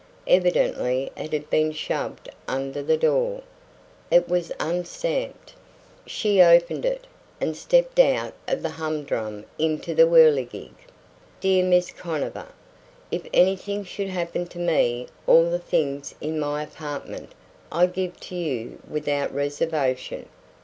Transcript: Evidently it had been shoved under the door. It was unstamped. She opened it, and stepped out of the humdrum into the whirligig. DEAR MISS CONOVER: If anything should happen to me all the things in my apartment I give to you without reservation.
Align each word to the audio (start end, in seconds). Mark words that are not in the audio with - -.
Evidently 0.25 1.11
it 1.15 1.31
had 1.31 1.47
been 1.51 1.71
shoved 1.71 2.27
under 2.47 2.81
the 2.81 2.97
door. 2.97 3.43
It 4.09 4.27
was 4.27 4.51
unstamped. 4.59 5.53
She 6.07 6.41
opened 6.41 6.85
it, 6.85 7.05
and 7.39 7.55
stepped 7.55 7.99
out 7.99 8.33
of 8.47 8.63
the 8.63 8.69
humdrum 8.71 9.45
into 9.59 9.93
the 9.93 10.07
whirligig. 10.07 10.71
DEAR 11.39 11.63
MISS 11.63 11.91
CONOVER: 11.91 12.47
If 13.11 13.27
anything 13.31 13.83
should 13.83 14.09
happen 14.09 14.47
to 14.47 14.57
me 14.57 15.05
all 15.27 15.47
the 15.51 15.59
things 15.59 16.15
in 16.19 16.39
my 16.39 16.63
apartment 16.63 17.33
I 17.71 17.85
give 17.85 18.19
to 18.21 18.35
you 18.35 18.79
without 18.89 19.31
reservation. 19.31 20.27